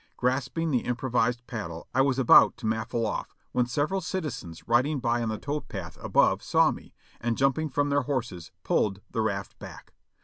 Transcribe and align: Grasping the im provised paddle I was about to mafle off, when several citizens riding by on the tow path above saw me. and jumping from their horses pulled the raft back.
Grasping 0.17 0.71
the 0.71 0.79
im 0.79 0.95
provised 0.95 1.45
paddle 1.45 1.87
I 1.93 2.01
was 2.01 2.17
about 2.17 2.57
to 2.57 2.65
mafle 2.65 3.05
off, 3.05 3.35
when 3.51 3.67
several 3.67 4.01
citizens 4.01 4.67
riding 4.67 4.99
by 4.99 5.21
on 5.21 5.29
the 5.29 5.37
tow 5.37 5.59
path 5.61 5.95
above 6.01 6.41
saw 6.41 6.71
me. 6.71 6.95
and 7.19 7.37
jumping 7.37 7.69
from 7.69 7.89
their 7.89 8.01
horses 8.01 8.51
pulled 8.63 9.01
the 9.11 9.21
raft 9.21 9.59
back. 9.59 9.93